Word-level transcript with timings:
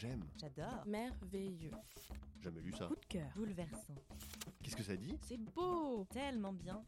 J'aime. 0.00 0.24
J'adore. 0.40 0.82
Merveilleux. 0.86 1.72
Jamais 2.40 2.62
lu 2.62 2.72
ça. 2.72 2.86
Coup 2.86 2.96
de 2.96 3.04
cœur. 3.04 3.30
Bouleversant. 3.36 3.94
Qu'est-ce 4.62 4.74
que 4.74 4.82
ça 4.82 4.96
dit? 4.96 5.14
C'est 5.20 5.36
beau 5.36 6.06
Tellement 6.06 6.54
bien. 6.54 6.82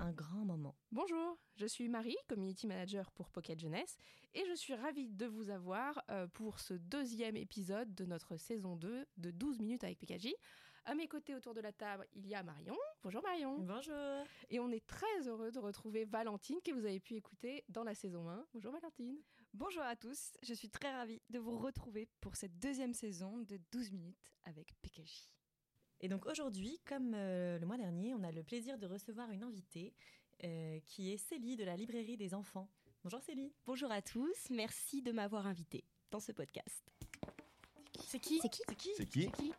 Un 0.00 0.10
grand 0.10 0.44
moment. 0.44 0.74
Bonjour, 0.90 1.38
je 1.54 1.64
suis 1.64 1.88
Marie, 1.88 2.16
Community 2.28 2.66
Manager 2.66 3.08
pour 3.12 3.30
Pocket 3.30 3.60
Jeunesse, 3.60 3.98
et 4.34 4.42
je 4.48 4.54
suis 4.56 4.74
ravie 4.74 5.12
de 5.12 5.26
vous 5.26 5.48
avoir 5.48 6.02
euh, 6.10 6.26
pour 6.26 6.58
ce 6.58 6.74
deuxième 6.74 7.36
épisode 7.36 7.94
de 7.94 8.04
notre 8.04 8.36
saison 8.36 8.74
2 8.74 9.06
de 9.18 9.30
12 9.30 9.60
minutes 9.60 9.84
avec 9.84 10.00
PKJ. 10.00 10.34
À 10.86 10.96
mes 10.96 11.06
côtés 11.06 11.36
autour 11.36 11.54
de 11.54 11.60
la 11.60 11.72
table, 11.72 12.04
il 12.14 12.26
y 12.26 12.34
a 12.34 12.42
Marion. 12.42 12.76
Bonjour 13.04 13.22
Marion. 13.22 13.60
Bonjour. 13.60 14.24
Et 14.50 14.58
on 14.58 14.70
est 14.70 14.84
très 14.88 15.28
heureux 15.28 15.52
de 15.52 15.60
retrouver 15.60 16.04
Valentine, 16.04 16.58
que 16.64 16.72
vous 16.72 16.84
avez 16.84 16.98
pu 16.98 17.14
écouter 17.14 17.64
dans 17.68 17.84
la 17.84 17.94
saison 17.94 18.28
1. 18.28 18.44
Bonjour 18.54 18.72
Valentine. 18.72 19.18
Bonjour 19.58 19.84
à 19.84 19.96
tous, 19.96 20.34
je 20.42 20.52
suis 20.52 20.68
très 20.68 20.94
ravie 20.94 21.22
de 21.30 21.38
vous 21.38 21.56
retrouver 21.56 22.06
pour 22.20 22.36
cette 22.36 22.58
deuxième 22.58 22.92
saison 22.92 23.38
de 23.38 23.58
12 23.72 23.90
minutes 23.90 24.30
avec 24.44 24.74
PKJ. 24.82 25.32
Et 26.02 26.08
donc 26.08 26.26
aujourd'hui, 26.26 26.78
comme 26.84 27.14
euh, 27.14 27.58
le 27.58 27.64
mois 27.64 27.78
dernier, 27.78 28.12
on 28.12 28.22
a 28.22 28.30
le 28.32 28.42
plaisir 28.42 28.76
de 28.76 28.86
recevoir 28.86 29.30
une 29.30 29.42
invitée 29.42 29.94
euh, 30.44 30.78
qui 30.84 31.10
est 31.10 31.16
Célie 31.16 31.56
de 31.56 31.64
la 31.64 31.74
librairie 31.74 32.18
des 32.18 32.34
enfants. 32.34 32.68
Bonjour 33.02 33.22
Célie. 33.22 33.54
Bonjour 33.64 33.90
à 33.90 34.02
tous, 34.02 34.50
merci 34.50 35.00
de 35.00 35.10
m'avoir 35.10 35.46
invité 35.46 35.84
dans 36.10 36.20
ce 36.20 36.32
podcast. 36.32 36.92
C'est 38.08 38.20
qui? 38.20 38.40
C'est 38.42 38.50
qui? 38.50 38.62
C'est 38.68 38.76
qui? 38.76 38.90
C'est 38.94 39.06
qui? 39.06 39.52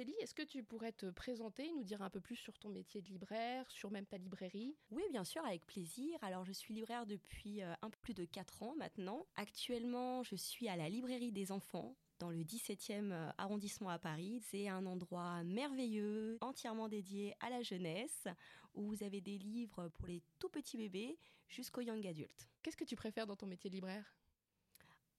Célie, 0.00 0.16
est-ce 0.22 0.32
que 0.32 0.40
tu 0.40 0.62
pourrais 0.62 0.92
te 0.92 1.10
présenter, 1.10 1.70
nous 1.72 1.84
dire 1.84 2.00
un 2.00 2.08
peu 2.08 2.22
plus 2.22 2.36
sur 2.36 2.58
ton 2.58 2.70
métier 2.70 3.02
de 3.02 3.08
libraire, 3.08 3.70
sur 3.70 3.90
même 3.90 4.06
ta 4.06 4.16
librairie? 4.16 4.74
Oui, 4.90 5.02
bien 5.10 5.24
sûr, 5.24 5.44
avec 5.44 5.66
plaisir. 5.66 6.18
Alors, 6.22 6.46
je 6.46 6.52
suis 6.52 6.72
libraire 6.72 7.04
depuis 7.04 7.60
euh, 7.60 7.74
un 7.82 7.90
peu 7.90 7.98
plus 8.00 8.14
de 8.14 8.24
4 8.24 8.62
ans 8.62 8.74
maintenant. 8.78 9.26
Actuellement, 9.36 10.22
je 10.22 10.36
suis 10.36 10.68
à 10.68 10.76
la 10.76 10.88
librairie 10.88 11.32
des 11.32 11.52
enfants 11.52 11.98
dans 12.18 12.30
le 12.30 12.38
17e 12.38 13.12
euh, 13.12 13.30
arrondissement 13.36 13.90
à 13.90 13.98
Paris. 13.98 14.40
C'est 14.40 14.68
un 14.68 14.86
endroit 14.86 15.44
merveilleux, 15.44 16.38
entièrement 16.40 16.88
dédié 16.88 17.34
à 17.40 17.50
la 17.50 17.60
jeunesse, 17.60 18.26
où 18.72 18.86
vous 18.86 19.02
avez 19.02 19.20
des 19.20 19.36
livres 19.36 19.90
pour 19.98 20.06
les 20.06 20.22
tout 20.38 20.48
petits 20.48 20.78
bébés 20.78 21.18
jusqu'aux 21.46 21.82
young 21.82 22.06
adultes. 22.06 22.48
Qu'est-ce 22.62 22.78
que 22.78 22.84
tu 22.84 22.96
préfères 22.96 23.26
dans 23.26 23.36
ton 23.36 23.46
métier 23.46 23.68
de 23.68 23.74
libraire? 23.74 24.16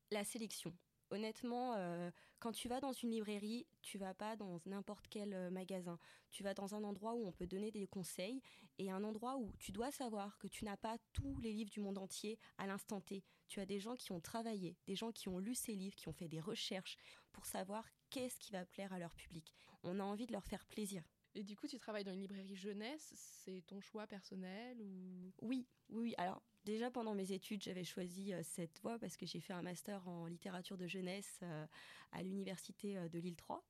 La 0.09 0.23
sélection. 0.23 0.73
Honnêtement, 1.11 1.75
euh, 1.75 2.09
quand 2.39 2.53
tu 2.53 2.69
vas 2.69 2.79
dans 2.79 2.93
une 2.93 3.11
librairie, 3.11 3.67
tu 3.81 3.97
vas 3.97 4.13
pas 4.13 4.37
dans 4.37 4.57
n'importe 4.65 5.07
quel 5.09 5.33
euh, 5.33 5.49
magasin. 5.51 5.99
Tu 6.31 6.41
vas 6.41 6.53
dans 6.53 6.73
un 6.73 6.85
endroit 6.85 7.13
où 7.15 7.27
on 7.27 7.33
peut 7.33 7.47
donner 7.47 7.69
des 7.69 7.85
conseils 7.85 8.41
et 8.77 8.89
un 8.89 9.03
endroit 9.03 9.35
où 9.35 9.51
tu 9.59 9.73
dois 9.73 9.91
savoir 9.91 10.37
que 10.37 10.47
tu 10.47 10.63
n'as 10.63 10.77
pas 10.77 10.97
tous 11.11 11.37
les 11.41 11.51
livres 11.51 11.69
du 11.69 11.81
monde 11.81 11.97
entier 11.97 12.39
à 12.57 12.65
l'instant 12.65 13.01
T. 13.01 13.25
Tu 13.49 13.59
as 13.59 13.65
des 13.65 13.81
gens 13.81 13.97
qui 13.97 14.13
ont 14.13 14.21
travaillé, 14.21 14.77
des 14.87 14.95
gens 14.95 15.11
qui 15.11 15.27
ont 15.27 15.39
lu 15.39 15.53
ces 15.53 15.75
livres, 15.75 15.95
qui 15.95 16.07
ont 16.07 16.13
fait 16.13 16.29
des 16.29 16.39
recherches 16.39 16.95
pour 17.33 17.45
savoir 17.45 17.85
qu'est-ce 18.09 18.39
qui 18.39 18.53
va 18.53 18.65
plaire 18.65 18.93
à 18.93 18.99
leur 18.99 19.13
public. 19.13 19.53
On 19.83 19.99
a 19.99 20.03
envie 20.03 20.27
de 20.27 20.31
leur 20.31 20.45
faire 20.45 20.65
plaisir. 20.65 21.03
Et 21.33 21.43
du 21.43 21.55
coup, 21.55 21.67
tu 21.67 21.79
travailles 21.79 22.03
dans 22.03 22.13
une 22.13 22.21
librairie 22.21 22.55
jeunesse, 22.55 23.13
c'est 23.15 23.63
ton 23.67 23.79
choix 23.79 24.05
personnel 24.05 24.81
ou? 24.81 25.31
Oui, 25.41 25.65
oui. 25.89 26.13
Alors, 26.17 26.41
déjà 26.65 26.91
pendant 26.91 27.15
mes 27.15 27.31
études, 27.31 27.63
j'avais 27.63 27.85
choisi 27.85 28.33
euh, 28.33 28.41
cette 28.43 28.79
voie 28.81 28.99
parce 28.99 29.15
que 29.15 29.25
j'ai 29.25 29.39
fait 29.39 29.53
un 29.53 29.61
master 29.61 30.05
en 30.07 30.25
littérature 30.27 30.77
de 30.77 30.87
jeunesse 30.87 31.39
euh, 31.43 31.65
à 32.11 32.21
l'université 32.21 32.97
euh, 32.97 33.07
de 33.07 33.19
Lille 33.19 33.37
3. 33.37 33.65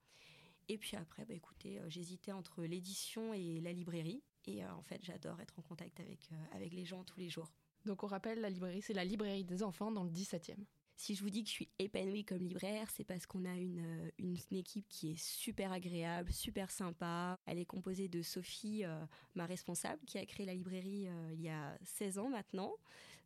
Et 0.69 0.77
puis 0.77 0.97
après, 0.97 1.23
bah, 1.25 1.35
écoutez, 1.35 1.79
euh, 1.79 1.89
j'hésitais 1.89 2.31
entre 2.31 2.63
l'édition 2.63 3.33
et 3.33 3.61
la 3.61 3.73
librairie. 3.73 4.23
Et 4.47 4.65
en 4.65 4.81
fait, 4.81 5.03
j'adore 5.03 5.39
être 5.39 5.59
en 5.59 5.61
contact 5.61 5.99
avec, 5.99 6.29
avec 6.53 6.73
les 6.73 6.83
gens 6.83 7.03
tous 7.03 7.19
les 7.19 7.29
jours. 7.29 7.51
Donc 7.85 8.03
on 8.03 8.07
rappelle, 8.07 8.41
la 8.41 8.49
librairie, 8.49 8.81
c'est 8.81 8.93
la 8.93 9.05
librairie 9.05 9.43
des 9.43 9.61
enfants 9.61 9.91
dans 9.91 10.03
le 10.03 10.09
17e. 10.09 10.65
Si 11.01 11.15
je 11.15 11.23
vous 11.23 11.31
dis 11.31 11.41
que 11.41 11.49
je 11.49 11.53
suis 11.55 11.69
épanouie 11.79 12.23
comme 12.23 12.43
libraire, 12.43 12.87
c'est 12.91 13.03
parce 13.03 13.25
qu'on 13.25 13.43
a 13.45 13.55
une, 13.55 13.79
euh, 13.79 14.11
une, 14.19 14.37
une 14.51 14.57
équipe 14.57 14.85
qui 14.87 15.13
est 15.13 15.19
super 15.19 15.71
agréable, 15.71 16.31
super 16.31 16.69
sympa. 16.69 17.39
Elle 17.47 17.57
est 17.57 17.65
composée 17.65 18.07
de 18.07 18.21
Sophie, 18.21 18.85
euh, 18.85 19.03
ma 19.33 19.47
responsable, 19.47 19.99
qui 20.05 20.19
a 20.19 20.25
créé 20.27 20.45
la 20.45 20.53
librairie 20.53 21.07
euh, 21.07 21.31
il 21.33 21.41
y 21.41 21.49
a 21.49 21.75
16 21.85 22.19
ans 22.19 22.29
maintenant, 22.29 22.75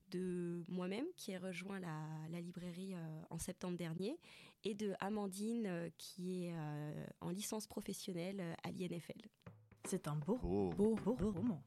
de 0.09 0.63
moi-même, 0.69 1.05
qui 1.17 1.31
ai 1.31 1.37
rejoint 1.37 1.81
la, 1.81 1.99
la 2.29 2.39
librairie 2.39 2.93
euh, 2.93 3.21
en 3.29 3.39
septembre 3.39 3.75
dernier, 3.75 4.17
et 4.63 4.73
de 4.73 4.93
Amandine, 5.01 5.65
euh, 5.67 5.89
qui 5.97 6.45
est 6.45 6.53
euh, 6.55 7.05
en 7.19 7.29
licence 7.29 7.67
professionnelle 7.67 8.55
à 8.63 8.71
l'INFL. 8.71 9.19
C'est 9.83 10.07
un 10.07 10.15
beau, 10.15 10.37
beau, 10.37 10.69
beau, 10.95 10.95
beau 10.95 11.31
roman. 11.31 11.61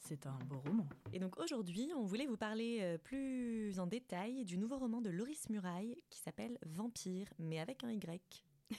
C'est 0.00 0.26
un 0.26 0.38
beau 0.46 0.58
roman. 0.58 0.86
Et 1.12 1.18
donc 1.18 1.38
aujourd'hui, 1.38 1.90
on 1.96 2.04
voulait 2.04 2.26
vous 2.26 2.36
parler 2.36 2.78
euh, 2.82 2.98
plus 2.98 3.78
en 3.78 3.86
détail 3.86 4.44
du 4.44 4.58
nouveau 4.58 4.78
roman 4.78 5.00
de 5.00 5.10
Loris 5.10 5.48
Muraille 5.50 5.96
qui 6.10 6.20
s'appelle 6.20 6.58
Vampire, 6.66 7.28
mais 7.38 7.58
avec 7.58 7.84
un 7.84 7.90
Y. 7.90 8.44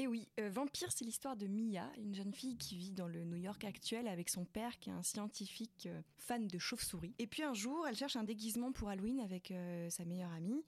Et 0.00 0.06
oui, 0.06 0.28
euh, 0.40 0.48
Vampire, 0.48 0.90
c'est 0.92 1.04
l'histoire 1.04 1.36
de 1.36 1.46
Mia, 1.46 1.84
une 1.98 2.14
jeune 2.14 2.32
fille 2.32 2.56
qui 2.56 2.74
vit 2.74 2.90
dans 2.90 3.06
le 3.06 3.22
New 3.24 3.36
York 3.36 3.62
actuel 3.64 4.08
avec 4.08 4.30
son 4.30 4.46
père 4.46 4.78
qui 4.78 4.88
est 4.88 4.94
un 4.94 5.02
scientifique 5.02 5.86
euh, 5.90 6.00
fan 6.16 6.48
de 6.48 6.58
chauves-souris. 6.58 7.14
Et 7.18 7.26
puis 7.26 7.42
un 7.42 7.52
jour, 7.52 7.86
elle 7.86 7.96
cherche 7.96 8.16
un 8.16 8.24
déguisement 8.24 8.72
pour 8.72 8.88
Halloween 8.88 9.20
avec 9.20 9.50
euh, 9.50 9.90
sa 9.90 10.06
meilleure 10.06 10.32
amie. 10.32 10.64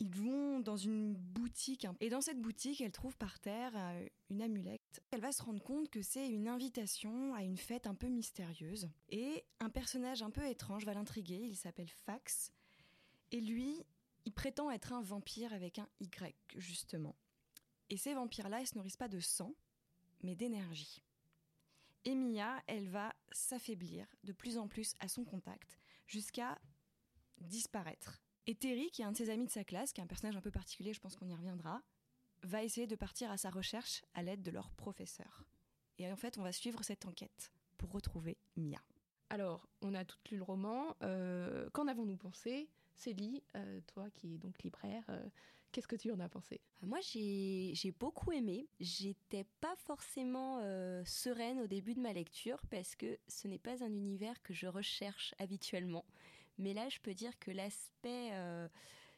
Ils 0.00 0.14
vont 0.14 0.60
dans 0.60 0.76
une 0.76 1.14
boutique 1.14 1.84
hein. 1.84 1.96
et 2.00 2.08
dans 2.08 2.20
cette 2.20 2.40
boutique, 2.40 2.80
elle 2.80 2.92
trouve 2.92 3.16
par 3.16 3.40
terre 3.40 3.72
euh, 3.74 4.08
une 4.30 4.42
amulette. 4.42 5.02
Elle 5.10 5.20
va 5.20 5.32
se 5.32 5.42
rendre 5.42 5.62
compte 5.62 5.90
que 5.90 6.02
c'est 6.02 6.28
une 6.28 6.46
invitation 6.46 7.34
à 7.34 7.42
une 7.42 7.56
fête 7.56 7.86
un 7.88 7.96
peu 7.96 8.06
mystérieuse. 8.06 8.88
Et 9.08 9.44
un 9.58 9.70
personnage 9.70 10.22
un 10.22 10.30
peu 10.30 10.46
étrange 10.46 10.84
va 10.84 10.94
l'intriguer, 10.94 11.40
il 11.42 11.56
s'appelle 11.56 11.88
Fax. 11.88 12.52
Et 13.32 13.40
lui, 13.40 13.84
il 14.24 14.32
prétend 14.32 14.70
être 14.70 14.92
un 14.92 15.02
vampire 15.02 15.52
avec 15.52 15.80
un 15.80 15.88
Y, 16.00 16.36
justement. 16.56 17.16
Et 17.90 17.96
ces 17.96 18.14
vampires-là, 18.14 18.60
ils 18.60 18.66
se 18.66 18.76
nourrissent 18.76 18.96
pas 18.96 19.08
de 19.08 19.20
sang, 19.20 19.54
mais 20.22 20.36
d'énergie. 20.36 21.02
Et 22.04 22.14
Mia, 22.14 22.62
elle 22.66 22.88
va 22.88 23.14
s'affaiblir 23.32 24.06
de 24.24 24.32
plus 24.32 24.58
en 24.58 24.68
plus 24.68 24.94
à 25.00 25.08
son 25.08 25.24
contact, 25.24 25.78
jusqu'à 26.06 26.58
disparaître. 27.38 28.22
Et 28.48 28.54
Terry, 28.54 28.90
qui 28.90 29.02
est 29.02 29.04
un 29.04 29.12
de 29.12 29.16
ses 29.18 29.28
amis 29.28 29.44
de 29.44 29.50
sa 29.50 29.62
classe, 29.62 29.92
qui 29.92 30.00
est 30.00 30.04
un 30.04 30.06
personnage 30.06 30.34
un 30.34 30.40
peu 30.40 30.50
particulier, 30.50 30.94
je 30.94 31.00
pense 31.00 31.16
qu'on 31.16 31.28
y 31.28 31.34
reviendra, 31.34 31.82
va 32.44 32.64
essayer 32.64 32.86
de 32.86 32.96
partir 32.96 33.30
à 33.30 33.36
sa 33.36 33.50
recherche 33.50 34.02
à 34.14 34.22
l'aide 34.22 34.40
de 34.40 34.50
leur 34.50 34.70
professeur. 34.70 35.44
Et 35.98 36.10
en 36.10 36.16
fait, 36.16 36.38
on 36.38 36.42
va 36.42 36.50
suivre 36.50 36.82
cette 36.82 37.04
enquête 37.04 37.52
pour 37.76 37.92
retrouver 37.92 38.38
Mia. 38.56 38.80
Alors, 39.28 39.68
on 39.82 39.92
a 39.92 40.02
tout 40.06 40.16
lu 40.30 40.38
le 40.38 40.44
roman. 40.44 40.96
Euh, 41.02 41.68
Qu'en 41.74 41.88
avons-nous 41.88 42.16
pensé? 42.16 42.70
Célie, 42.94 43.42
euh, 43.54 43.82
toi 43.86 44.08
qui 44.14 44.36
es 44.36 44.38
donc 44.38 44.62
libraire, 44.62 45.04
euh, 45.10 45.22
qu'est-ce 45.70 45.86
que 45.86 45.96
tu 45.96 46.10
en 46.10 46.18
as 46.18 46.30
pensé? 46.30 46.62
Moi, 46.80 47.00
j'ai 47.02 47.72
j'ai 47.74 47.92
beaucoup 47.92 48.32
aimé. 48.32 48.66
J'étais 48.80 49.44
pas 49.60 49.76
forcément 49.76 50.60
euh, 50.62 51.04
sereine 51.04 51.60
au 51.60 51.66
début 51.66 51.92
de 51.92 52.00
ma 52.00 52.14
lecture 52.14 52.62
parce 52.70 52.96
que 52.96 53.18
ce 53.28 53.46
n'est 53.46 53.58
pas 53.58 53.84
un 53.84 53.92
univers 53.92 54.40
que 54.42 54.54
je 54.54 54.66
recherche 54.66 55.34
habituellement. 55.38 56.06
Mais 56.58 56.74
là, 56.74 56.88
je 56.88 56.98
peux 57.00 57.14
dire 57.14 57.38
que 57.38 57.50
l'aspect 57.50 58.30
euh, 58.32 58.68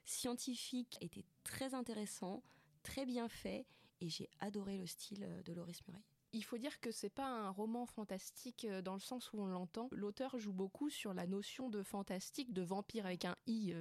scientifique 0.04 0.98
était 1.00 1.24
très 1.42 1.74
intéressant, 1.74 2.42
très 2.82 3.06
bien 3.06 3.28
fait, 3.28 3.66
et 4.00 4.08
j'ai 4.08 4.28
adoré 4.40 4.78
le 4.78 4.86
style 4.86 5.24
euh, 5.24 5.42
de 5.42 5.52
Loris 5.52 5.86
Murray. 5.88 6.02
Il 6.32 6.44
faut 6.44 6.58
dire 6.58 6.78
que 6.80 6.92
c'est 6.92 7.10
pas 7.10 7.26
un 7.26 7.50
roman 7.50 7.86
fantastique 7.86 8.64
euh, 8.64 8.82
dans 8.82 8.94
le 8.94 9.00
sens 9.00 9.32
où 9.32 9.40
on 9.40 9.46
l'entend. 9.46 9.88
L'auteur 9.90 10.38
joue 10.38 10.52
beaucoup 10.52 10.90
sur 10.90 11.14
la 11.14 11.26
notion 11.26 11.70
de 11.70 11.82
fantastique, 11.82 12.52
de 12.52 12.62
vampire 12.62 13.06
avec 13.06 13.24
un 13.24 13.36
i 13.46 13.74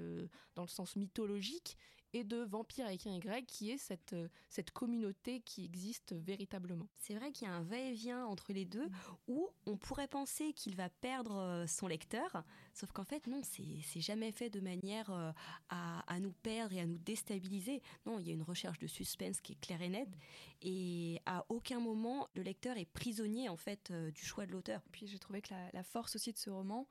dans 0.56 0.64
le 0.64 0.70
sens 0.70 0.96
mythologique, 0.96 1.78
et 2.14 2.24
de 2.24 2.38
vampire 2.38 2.86
avec 2.86 3.06
un 3.08 3.16
y 3.16 3.46
qui 3.46 3.72
est 3.72 3.78
cette, 3.78 4.14
euh, 4.14 4.28
cette 4.50 4.72
communauté 4.72 5.42
qui 5.42 5.66
existe 5.66 6.14
véritablement. 6.14 6.88
C'est 6.98 7.16
vrai 7.16 7.32
qu'il 7.32 7.48
y 7.48 7.52
a 7.52 7.54
un 7.54 7.64
va-et-vient 7.64 8.26
entre 8.26 8.54
les 8.54 8.66
deux 8.66 8.90
où 9.28 9.50
on 9.66 9.78
pourrait 9.78 10.08
penser 10.08 10.54
qu'il 10.54 10.76
va 10.76 10.90
perdre 10.90 11.38
euh, 11.38 11.68
son 11.68 11.88
lecteur, 11.88 12.44
sauf 12.74 12.92
qu'en 12.92 13.04
fait, 13.04 13.28
non, 13.28 13.42
c'est 13.44 13.82
c'est 13.84 14.02
jamais 14.02 14.32
fait 14.32 14.50
de 14.50 14.60
manière 14.60 15.10
euh, 15.12 15.32
à, 15.70 16.00
à 16.12 16.20
nous 16.20 16.34
perdre 16.34 16.76
et 16.76 16.80
à 16.80 16.86
nous 16.86 16.98
déstabiliser. 16.98 17.82
Non, 18.06 18.20
il 18.20 18.28
y 18.28 18.32
a 18.32 18.34
une 18.34 18.44
recherche 18.44 18.80
de 18.80 18.88
suspense 18.88 19.42
qui 19.42 19.54
est 19.54 19.60
claire 19.60 19.82
et 19.82 19.90
nette, 19.90 20.18
et 20.62 21.22
à 21.26 21.46
aucun 21.50 21.80
moment 21.80 22.28
le 22.34 22.42
lecteur 22.42 22.78
est 22.78 22.86
prisonnier 22.86 23.50
en 23.50 23.58
fait 23.58 23.92
du 23.92 24.26
choix 24.26 24.46
de 24.46 24.52
l'auteur. 24.52 24.82
Puis 24.92 25.08
j'ai 25.08 25.20
trouvé 25.20 25.42
que 25.42 25.54
la, 25.54 25.70
la 25.74 25.84
force 25.84 26.16
aussi 26.16 26.34
de 26.34 26.38
ce 26.38 26.50
roman, 26.50 26.88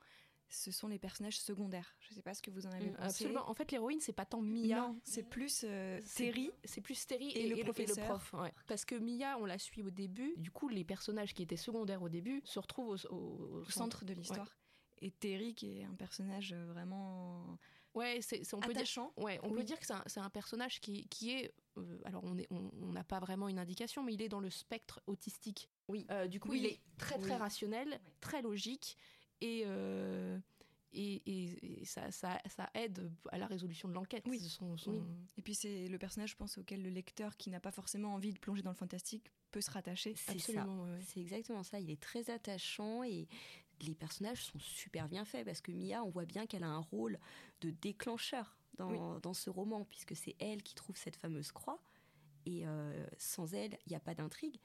ce 0.49 0.71
sont 0.71 0.87
les 0.87 0.99
personnages 0.99 1.39
secondaires. 1.39 1.95
Je 1.99 2.13
sais 2.13 2.21
pas 2.21 2.33
ce 2.33 2.41
que 2.41 2.51
vous 2.51 2.65
en 2.65 2.71
avez 2.71 2.89
Mm, 2.89 2.93
pensé. 2.95 3.05
Absolument. 3.07 3.49
En 3.49 3.53
fait, 3.53 3.71
l'héroïne, 3.71 3.99
c'est 3.99 4.13
pas 4.13 4.25
tant 4.25 4.41
Mia. 4.41 4.79
Non, 4.81 4.99
c'est 5.03 5.23
plus 5.23 5.63
euh, 5.63 5.99
Terry. 6.15 6.51
C'est 6.63 6.81
plus 6.81 7.05
Terry 7.05 7.29
Et 7.29 7.45
et, 7.45 7.49
le 7.49 7.57
et 7.59 7.63
professeur. 7.63 8.05
prof. 8.05 8.33
ouais. 8.33 8.53
Parce 8.67 8.85
que 8.85 8.95
Mia, 8.95 9.37
on 9.39 9.45
la 9.45 9.57
suit 9.59 9.83
au 9.83 9.89
début. 9.89 10.33
Du 10.37 10.51
coup, 10.51 10.67
les 10.69 10.83
personnages 10.83 11.33
qui 11.33 11.43
étaient 11.43 11.55
secondaires 11.57 12.01
au 12.01 12.09
début 12.09 12.41
se 12.45 12.59
retrouvent 12.59 12.89
au, 13.09 13.13
au- 13.13 13.15
au 13.15 13.61
au 13.61 13.69
centre 13.69 14.05
de 14.05 14.13
l'histoire. 14.13 14.57
Et 15.01 15.11
Terry, 15.11 15.55
qui 15.55 15.79
est 15.79 15.83
un 15.85 15.93
personnage 15.95 16.51
euh, 16.53 16.65
vraiment 16.65 17.57
Ouais, 17.95 18.19
c'est, 18.21 18.41
on 18.53 18.59
peut 18.59 18.71
dire. 18.73 18.85
Ouais, 19.17 19.39
on 19.43 19.49
Oui. 19.49 19.55
peut 19.57 19.63
dire 19.63 19.79
que 19.79 19.85
c'est 20.05 20.19
un, 20.19 20.29
personnage 20.29 20.79
qui, 20.79 21.07
qui 21.07 21.31
est. 21.31 21.51
euh, 21.77 21.99
alors, 22.05 22.23
on 22.23 22.37
est- 22.37 22.47
on 22.51 22.69
on 22.83 22.91
n'a 22.91 23.03
pas 23.03 23.19
vraiment 23.19 23.47
une 23.49 23.57
indication, 23.57 24.03
mais 24.03 24.13
il 24.13 24.21
est 24.21 24.29
dans 24.29 24.39
le 24.41 24.49
spectre 24.51 25.01
autistique. 25.07 25.69
Oui. 25.87 26.05
Euh, 26.11 26.27
du 26.27 26.39
coup, 26.39 26.49
Oui. 26.51 26.59
il 26.59 26.65
est 26.67 26.79
très 26.97 27.17
très 27.17 27.31
Oui. 27.33 27.37
rationnel, 27.37 27.99
très 28.21 28.41
logique 28.43 28.95
et. 29.41 29.63
euh, 29.65 30.37
et, 30.91 31.21
et- 31.27 31.81
et 31.81 31.85
ça, 31.85 32.09
ça, 32.09 32.41
ça 32.47 32.67
aide 32.73 33.11
à 33.31 33.37
la 33.37 33.45
résolution 33.45 33.87
de 33.87 33.93
l'enquête. 33.93 34.23
Oui. 34.27 34.39
Son- 34.39 34.75
son- 34.75 34.89
Oui. 34.93 35.01
Et 35.37 35.41
puis 35.43 35.53
c'est 35.53 35.87
le 35.87 35.99
personnage, 35.99 36.31
je 36.31 36.35
pense, 36.35 36.57
auquel 36.57 36.81
le 36.81 36.89
lecteur 36.89 37.37
qui 37.37 37.51
n'a 37.51 37.59
pas 37.59 37.69
forcément 37.69 38.15
envie 38.15 38.33
de 38.33 38.39
plonger 38.39 38.63
dans 38.63 38.71
le 38.71 38.75
fantastique 38.75 39.29
peut 39.51 39.61
se 39.61 39.69
rattacher. 39.69 40.15
C'est 40.15 40.31
ça. 40.39 40.65
Ouais. 40.67 40.99
C'est 41.05 41.19
exactement 41.21 41.61
ça. 41.61 41.79
Il 41.79 41.91
est 41.91 42.01
très 42.01 42.31
attachant 42.31 43.03
et 43.03 43.27
les 43.81 43.93
personnages 43.93 44.43
sont 44.45 44.57
super 44.57 45.07
bien 45.07 45.25
faits 45.25 45.45
parce 45.45 45.61
que 45.61 45.71
Mia, 45.71 46.03
on 46.03 46.09
voit 46.09 46.25
bien 46.25 46.47
qu'elle 46.47 46.63
a 46.63 46.69
un 46.69 46.79
rôle 46.79 47.19
de 47.61 47.69
déclencheur 47.69 48.57
dans, 48.75 49.19
dans 49.19 49.35
ce 49.35 49.51
roman 49.51 49.85
puisque 49.85 50.15
c'est 50.15 50.35
elle 50.39 50.63
qui 50.63 50.73
trouve 50.73 50.97
cette 50.97 51.17
fameuse 51.17 51.51
croix 51.51 51.79
et 52.47 52.65
euh, 52.65 53.05
sans 53.19 53.53
elle, 53.53 53.77
il 53.85 53.89
n'y 53.91 53.95
a 53.95 53.99
pas 53.99 54.15
d'intrigue. 54.15 54.57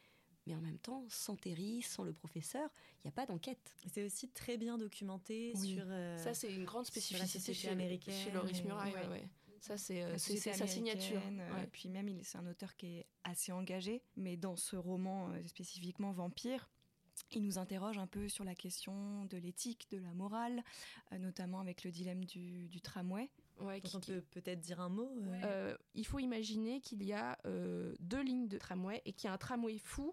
Mais 0.46 0.54
en 0.54 0.60
même 0.60 0.78
temps, 0.78 1.04
sans 1.08 1.36
Terry, 1.36 1.80
sans 1.82 2.04
le 2.04 2.12
professeur, 2.12 2.68
il 2.98 3.06
n'y 3.06 3.08
a 3.08 3.12
pas 3.12 3.24
d'enquête. 3.26 3.74
C'est 3.92 4.04
aussi 4.04 4.28
très 4.28 4.56
bien 4.58 4.76
documenté 4.76 5.52
Oui. 5.56 5.74
sur. 5.74 5.84
euh, 5.86 6.18
Ça, 6.18 6.34
c'est 6.34 6.52
une 6.52 6.64
grande 6.64 6.84
spécificité 6.86 7.54
chez, 7.54 7.68
américaine 7.68 8.14
chez 8.14 8.30
Loris 8.30 8.62
Muraille. 8.64 8.92
ouais. 8.92 9.28
Ça, 9.60 9.78
c'est 9.78 10.02
euh, 10.02 10.18
sa 10.18 10.66
signature. 10.66 11.22
euh, 11.24 11.54
ouais. 11.54 11.66
Puis 11.72 11.88
même, 11.88 12.18
c'est 12.22 12.36
un 12.36 12.46
auteur 12.46 12.76
qui 12.76 12.98
est 12.98 13.06
assez 13.24 13.50
engagé, 13.52 14.02
mais 14.16 14.36
dans 14.36 14.56
ce 14.56 14.76
roman 14.76 15.30
euh, 15.30 15.42
spécifiquement 15.46 16.12
Vampire, 16.12 16.68
il 17.32 17.42
nous 17.42 17.56
interroge 17.56 17.96
un 17.96 18.06
peu 18.06 18.28
sur 18.28 18.44
la 18.44 18.54
question 18.54 19.24
de 19.24 19.38
l'éthique, 19.38 19.86
de 19.90 19.96
la 19.98 20.12
morale, 20.12 20.62
euh, 21.12 21.18
notamment 21.18 21.60
avec 21.60 21.82
le 21.84 21.90
dilemme 21.90 22.26
du, 22.26 22.68
du 22.68 22.82
tramway. 22.82 23.30
Ouais, 23.60 23.80
qui- 23.80 23.96
on 23.96 24.00
peut 24.00 24.20
peut-être 24.32 24.60
dire 24.60 24.80
un 24.80 24.88
mot. 24.90 25.10
euh, 25.16 25.40
Euh, 25.44 25.76
il 25.94 26.04
faut 26.04 26.18
imaginer 26.18 26.80
qu'il 26.82 27.02
y 27.02 27.12
a 27.14 27.38
euh, 27.46 27.94
deux 28.00 28.20
lignes 28.20 28.48
de 28.48 28.58
tramway 28.58 29.00
et 29.06 29.12
qu'il 29.14 29.28
y 29.28 29.30
a 29.30 29.32
un 29.32 29.38
tramway 29.38 29.78
fou 29.78 30.12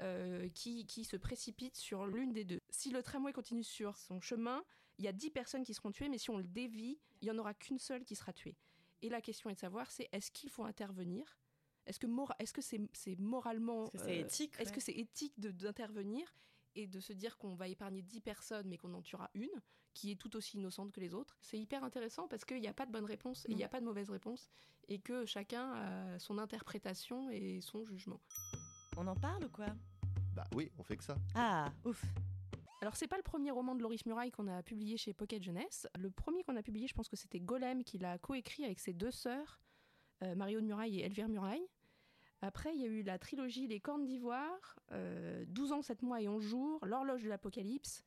euh, 0.00 0.48
qui, 0.50 0.86
qui 0.86 1.04
se 1.04 1.16
précipite 1.16 1.76
sur 1.76 2.06
l'une 2.06 2.32
des 2.32 2.44
deux. 2.44 2.60
Si 2.70 2.90
le 2.90 3.02
tramway 3.02 3.32
continue 3.32 3.64
sur 3.64 3.96
son 3.96 4.20
chemin, 4.20 4.64
il 4.98 5.04
y 5.04 5.08
a 5.08 5.12
10 5.12 5.30
personnes 5.30 5.64
qui 5.64 5.74
seront 5.74 5.92
tuées, 5.92 6.08
mais 6.08 6.18
si 6.18 6.30
on 6.30 6.36
le 6.38 6.44
dévie, 6.44 6.98
il 7.20 7.26
n'y 7.26 7.30
en 7.30 7.38
aura 7.38 7.54
qu'une 7.54 7.78
seule 7.78 8.04
qui 8.04 8.14
sera 8.16 8.32
tuée. 8.32 8.56
Et 9.02 9.08
la 9.08 9.20
question 9.20 9.48
est 9.50 9.54
de 9.54 9.58
savoir, 9.60 9.90
c'est 9.90 10.08
est-ce 10.12 10.30
qu'il 10.30 10.50
faut 10.50 10.64
intervenir? 10.64 11.38
Est-ce 11.86 11.98
que 12.00 12.06
mora- 12.06 12.34
est-ce 12.38 12.52
que 12.52 12.60
c'est 12.60 13.16
moralement... 13.18 13.84
Est-ce 13.86 13.92
que 13.92 13.98
c'est 13.98 14.18
euh, 14.18 14.24
éthique 14.24 14.54
Est-ce 14.58 14.70
ouais. 14.70 14.74
que 14.74 14.80
c'est 14.80 14.92
éthique 14.92 15.38
d'intervenir 15.38 16.34
et 16.74 16.86
de 16.86 17.00
se 17.00 17.12
dire 17.12 17.36
qu'on 17.38 17.54
va 17.54 17.68
épargner 17.68 18.02
10 18.02 18.20
personnes 18.20 18.68
mais 18.68 18.76
qu'on 18.76 18.92
en 18.94 19.02
tuera 19.02 19.30
une 19.34 19.62
qui 19.94 20.10
est 20.12 20.16
tout 20.16 20.36
aussi 20.36 20.58
innocente 20.58 20.92
que 20.92 21.00
les 21.00 21.14
autres? 21.14 21.38
C'est 21.40 21.58
hyper 21.58 21.82
intéressant 21.84 22.28
parce 22.28 22.44
qu'il 22.44 22.60
n'y 22.60 22.68
a 22.68 22.74
pas 22.74 22.86
de 22.86 22.92
bonne 22.92 23.06
réponse, 23.06 23.46
et 23.46 23.52
il 23.52 23.56
n'y 23.56 23.64
a 23.64 23.68
pas 23.68 23.80
de 23.80 23.86
mauvaise 23.86 24.10
réponse 24.10 24.48
et 24.88 24.98
que 24.98 25.24
chacun 25.26 25.72
a 25.72 26.18
son 26.18 26.38
interprétation 26.38 27.30
et 27.30 27.60
son 27.60 27.84
jugement. 27.84 28.20
On 28.98 29.06
en 29.06 29.14
parle 29.14 29.44
ou 29.44 29.48
quoi 29.48 29.66
Bah 30.34 30.44
oui, 30.54 30.70
on 30.78 30.82
fait 30.82 30.96
que 30.96 31.04
ça. 31.04 31.16
Ah, 31.34 31.70
ouf. 31.84 32.04
Alors 32.80 32.94
c'est 32.96 33.08
pas 33.08 33.16
le 33.16 33.22
premier 33.22 33.50
roman 33.50 33.74
de 33.74 33.82
Loris 33.82 34.06
Muraille 34.06 34.30
qu'on 34.30 34.46
a 34.46 34.62
publié 34.62 34.96
chez 34.96 35.12
Pocket 35.12 35.42
Jeunesse. 35.42 35.86
Le 35.98 36.10
premier 36.10 36.42
qu'on 36.44 36.56
a 36.56 36.62
publié, 36.62 36.86
je 36.86 36.94
pense 36.94 37.08
que 37.08 37.16
c'était 37.16 37.40
Golem 37.40 37.82
qu'il 37.84 38.04
a 38.04 38.18
coécrit 38.18 38.64
avec 38.64 38.78
ses 38.78 38.92
deux 38.92 39.10
sœurs, 39.10 39.60
euh, 40.22 40.34
Mario 40.34 40.60
de 40.60 40.66
Muraille 40.66 41.00
et 41.00 41.04
Elvire 41.04 41.28
Muraille. 41.28 41.66
Après, 42.40 42.72
il 42.74 42.80
y 42.80 42.84
a 42.84 42.88
eu 42.88 43.02
la 43.02 43.18
trilogie 43.18 43.66
Les 43.66 43.80
Cornes 43.80 44.04
d'Ivoire, 44.04 44.76
euh, 44.92 45.44
12 45.48 45.72
ans, 45.72 45.82
7 45.82 46.02
mois 46.02 46.20
et 46.22 46.28
11 46.28 46.40
jours, 46.44 46.84
L'horloge 46.86 47.24
de 47.24 47.28
l'Apocalypse, 47.28 48.04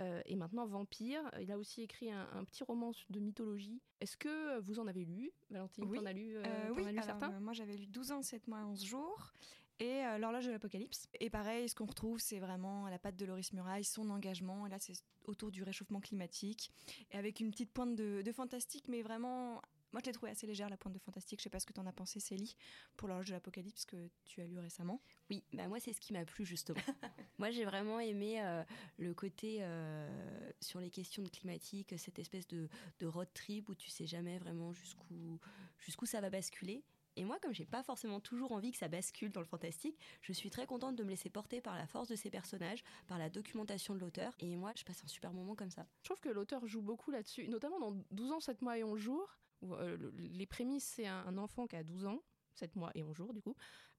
euh, 0.00 0.22
et 0.24 0.36
maintenant 0.36 0.64
Vampire. 0.66 1.22
Il 1.38 1.52
a 1.52 1.58
aussi 1.58 1.82
écrit 1.82 2.10
un, 2.10 2.26
un 2.32 2.44
petit 2.44 2.64
roman 2.64 2.92
de 3.10 3.20
mythologie. 3.20 3.82
Est-ce 4.00 4.16
que 4.16 4.58
vous 4.60 4.78
en 4.80 4.86
avez 4.86 5.04
lu, 5.04 5.32
Valentine 5.50 5.84
Oui. 5.86 5.98
T'en 5.98 6.06
as 6.06 6.12
lu, 6.14 6.34
euh, 6.36 6.42
Euh, 6.46 6.68
t'en 6.68 6.74
oui, 6.76 6.86
as 6.86 6.92
lu 6.92 6.98
alors, 6.98 7.04
certains? 7.04 7.30
euh, 7.32 7.40
moi 7.40 7.52
j'avais 7.52 7.76
lu 7.76 7.86
12 7.86 8.12
ans, 8.12 8.22
7 8.22 8.48
mois, 8.48 8.64
11 8.64 8.82
jours. 8.82 9.34
Et 9.80 10.04
euh, 10.04 10.18
l'horloge 10.18 10.46
de 10.46 10.52
l'apocalypse. 10.52 11.08
Et 11.18 11.30
pareil, 11.30 11.68
ce 11.68 11.74
qu'on 11.74 11.86
retrouve, 11.86 12.20
c'est 12.20 12.38
vraiment 12.38 12.86
à 12.86 12.90
la 12.90 12.98
patte 12.98 13.16
de 13.16 13.24
Loris 13.24 13.52
Muraille, 13.52 13.84
son 13.84 14.08
engagement. 14.10 14.66
Et 14.66 14.70
là, 14.70 14.78
c'est 14.78 14.94
autour 15.24 15.50
du 15.50 15.62
réchauffement 15.62 16.00
climatique. 16.00 16.70
Et 17.10 17.16
avec 17.16 17.40
une 17.40 17.50
petite 17.50 17.72
pointe 17.72 17.96
de, 17.96 18.22
de 18.22 18.32
fantastique, 18.32 18.86
mais 18.88 19.02
vraiment. 19.02 19.60
Moi, 19.92 20.00
je 20.02 20.06
l'ai 20.06 20.12
trouvé 20.12 20.32
assez 20.32 20.48
légère, 20.48 20.68
la 20.68 20.76
pointe 20.76 20.94
de 20.94 20.98
fantastique. 20.98 21.38
Je 21.38 21.44
sais 21.44 21.50
pas 21.50 21.60
ce 21.60 21.66
que 21.66 21.72
tu 21.72 21.78
en 21.78 21.86
as 21.86 21.92
pensé, 21.92 22.18
Célie, 22.18 22.56
pour 22.96 23.06
l'horloge 23.06 23.28
de 23.28 23.32
l'apocalypse 23.32 23.84
que 23.84 24.10
tu 24.24 24.40
as 24.40 24.44
lu 24.44 24.58
récemment. 24.58 25.00
Oui, 25.30 25.44
bah 25.52 25.68
moi 25.68 25.78
c'est 25.78 25.92
ce 25.92 26.00
qui 26.00 26.12
m'a 26.12 26.24
plu 26.24 26.44
justement. 26.44 26.80
moi 27.38 27.52
j'ai 27.52 27.64
vraiment 27.64 28.00
aimé 28.00 28.42
euh, 28.42 28.64
le 28.98 29.14
côté 29.14 29.58
euh, 29.60 30.50
sur 30.60 30.80
les 30.80 30.90
questions 30.90 31.22
de 31.22 31.28
climatique, 31.28 31.94
cette 31.96 32.18
espèce 32.18 32.48
de, 32.48 32.68
de 32.98 33.06
road 33.06 33.28
trip 33.34 33.68
où 33.68 33.76
tu 33.76 33.88
sais 33.88 34.04
jamais 34.04 34.38
vraiment 34.38 34.72
jusqu'où 34.72 35.38
jusqu'où 35.78 36.06
ça 36.06 36.20
va 36.20 36.28
basculer. 36.28 36.82
Et 37.16 37.24
moi, 37.24 37.38
comme 37.40 37.52
j'ai 37.52 37.64
pas 37.66 37.82
forcément 37.82 38.20
toujours 38.20 38.52
envie 38.52 38.72
que 38.72 38.78
ça 38.78 38.88
bascule 38.88 39.30
dans 39.30 39.40
le 39.40 39.46
fantastique, 39.46 39.98
je 40.20 40.32
suis 40.32 40.50
très 40.50 40.66
contente 40.66 40.96
de 40.96 41.04
me 41.04 41.10
laisser 41.10 41.30
porter 41.30 41.60
par 41.60 41.76
la 41.76 41.86
force 41.86 42.08
de 42.08 42.16
ces 42.16 42.30
personnages, 42.30 42.82
par 43.06 43.18
la 43.18 43.30
documentation 43.30 43.94
de 43.94 44.00
l'auteur. 44.00 44.34
Et 44.40 44.56
moi, 44.56 44.72
je 44.76 44.84
passe 44.84 45.02
un 45.04 45.08
super 45.08 45.32
moment 45.32 45.54
comme 45.54 45.70
ça. 45.70 45.86
Je 46.02 46.08
trouve 46.08 46.20
que 46.20 46.28
l'auteur 46.28 46.66
joue 46.66 46.82
beaucoup 46.82 47.10
là-dessus, 47.10 47.48
notamment 47.48 47.78
dans 47.78 47.92
12 48.10 48.32
ans, 48.32 48.40
7 48.40 48.62
mois 48.62 48.78
et 48.78 48.84
11 48.84 48.98
jours. 48.98 49.38
Euh, 49.62 49.96
le- 49.96 50.10
les 50.16 50.46
prémices, 50.46 50.84
c'est 50.84 51.06
un, 51.06 51.38
enfant 51.38 51.66
qui 51.66 51.76
a 51.76 51.84
12 51.84 52.04
ans, 52.06 52.20
7 52.54 52.74
mois 52.76 52.90
et 52.94 53.02
11 53.02 53.14
jours 53.16 53.32
du 53.32 53.40
coup, 53.40 53.54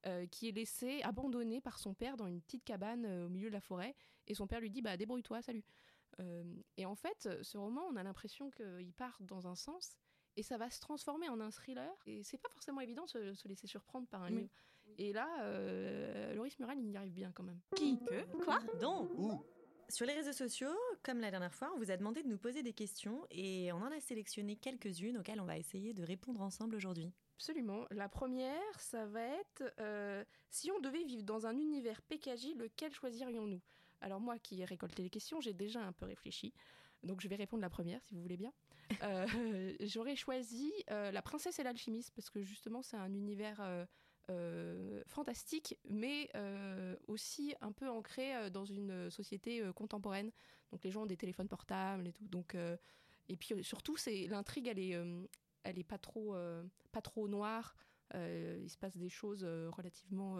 euh, 0.06 0.26
qui 0.26 0.48
est 0.48 0.52
laissé 0.52 1.02
abandonné 1.02 1.60
par 1.60 1.78
son 1.78 1.94
père 1.94 2.16
dans 2.16 2.26
une 2.26 2.40
petite 2.40 2.64
cabane 2.64 3.04
euh, 3.06 3.26
au 3.26 3.28
milieu 3.28 3.48
de 3.48 3.54
la 3.54 3.60
forêt. 3.60 3.94
Et 4.26 4.34
son 4.34 4.46
père 4.46 4.60
lui 4.60 4.70
dit 4.70 4.82
bah, 4.82 4.96
Débrouille-toi, 4.96 5.42
salut. 5.42 5.64
Et 6.78 6.86
en 6.86 6.94
fait, 6.94 7.28
ce 7.42 7.58
roman, 7.58 7.82
on 7.90 7.96
a 7.96 8.02
l'impression 8.02 8.50
qu'il 8.50 8.92
part 8.96 9.18
dans 9.20 9.46
un 9.48 9.54
sens. 9.54 9.98
Et 10.36 10.42
ça 10.42 10.56
va 10.58 10.70
se 10.70 10.80
transformer 10.80 11.28
en 11.28 11.40
un 11.40 11.50
thriller. 11.50 11.90
Et 12.06 12.22
c'est 12.22 12.38
pas 12.38 12.48
forcément 12.50 12.80
évident 12.80 13.04
de 13.04 13.08
se, 13.10 13.34
se 13.34 13.48
laisser 13.48 13.66
surprendre 13.66 14.06
par 14.08 14.22
un 14.22 14.28
Oui. 14.30 14.36
livre. 14.40 14.50
Et 14.98 15.12
là, 15.12 15.28
euh, 15.42 16.34
Loris 16.34 16.58
Mural, 16.58 16.78
il 16.78 16.90
y 16.90 16.96
arrive 16.96 17.12
bien 17.12 17.32
quand 17.32 17.42
même. 17.42 17.60
Qui 17.74 17.98
Que 18.04 18.22
Quoi 18.44 18.60
Donc 18.80 19.10
Ouh 19.18 19.42
Sur 19.88 20.06
les 20.06 20.12
réseaux 20.14 20.32
sociaux, 20.32 20.74
comme 21.02 21.20
la 21.20 21.30
dernière 21.30 21.52
fois, 21.52 21.72
on 21.74 21.78
vous 21.78 21.90
a 21.90 21.96
demandé 21.96 22.22
de 22.22 22.28
nous 22.28 22.38
poser 22.38 22.62
des 22.62 22.72
questions 22.72 23.26
et 23.30 23.72
on 23.72 23.76
en 23.78 23.90
a 23.90 24.00
sélectionné 24.00 24.56
quelques-unes 24.56 25.18
auxquelles 25.18 25.40
on 25.40 25.44
va 25.46 25.58
essayer 25.58 25.92
de 25.92 26.02
répondre 26.04 26.40
ensemble 26.40 26.76
aujourd'hui. 26.76 27.12
Absolument. 27.36 27.84
La 27.90 28.08
première, 28.08 28.80
ça 28.80 29.06
va 29.06 29.22
être 29.22 29.64
euh, 29.80 30.24
si 30.50 30.70
on 30.70 30.80
devait 30.80 31.04
vivre 31.04 31.22
dans 31.24 31.46
un 31.46 31.58
univers 31.58 32.00
PKJ, 32.02 32.54
lequel 32.56 32.92
choisirions-nous? 32.94 33.60
Alors 34.00 34.20
moi 34.20 34.38
qui 34.38 34.60
ai 34.60 34.64
récolté 34.64 35.02
les 35.02 35.10
questions, 35.10 35.40
j'ai 35.40 35.52
déjà 35.54 35.80
un 35.80 35.92
peu 35.92 36.06
réfléchi. 36.06 36.54
Donc 37.02 37.20
je 37.20 37.28
vais 37.28 37.36
répondre 37.36 37.60
la 37.60 37.70
première 37.70 38.02
si 38.04 38.14
vous 38.14 38.22
voulez 38.22 38.36
bien. 38.36 38.52
Euh, 39.02 39.26
J'aurais 39.80 40.16
choisi 40.16 40.72
euh, 40.90 41.10
La 41.10 41.22
princesse 41.22 41.58
et 41.58 41.62
l'alchimiste 41.62 42.12
parce 42.14 42.30
que 42.30 42.42
justement 42.42 42.82
c'est 42.82 42.96
un 42.96 43.12
univers 43.12 43.60
euh, 44.30 45.02
fantastique 45.06 45.78
mais 45.88 46.30
aussi 47.06 47.54
un 47.60 47.72
peu 47.72 47.88
ancré 47.88 48.50
dans 48.50 48.64
une 48.64 49.10
société 49.10 49.62
contemporaine. 49.74 50.30
Donc 50.72 50.84
les 50.84 50.90
gens 50.90 51.02
ont 51.02 51.06
des 51.06 51.16
téléphones 51.16 51.48
portables 51.48 52.06
et 52.06 52.12
tout. 52.12 52.26
Donc, 52.28 52.56
et 53.28 53.36
puis 53.36 53.62
surtout 53.62 53.96
c'est 53.96 54.26
l'intrigue 54.26 54.68
elle 54.68 54.78
est, 54.78 54.96
elle 55.62 55.78
est 55.78 55.84
pas 55.84 55.98
trop, 55.98 56.36
pas 56.92 57.02
trop 57.02 57.28
noire. 57.28 57.76
Il 58.14 58.68
se 58.68 58.76
passe 58.78 58.96
des 58.96 59.08
choses 59.08 59.44
relativement 59.44 60.38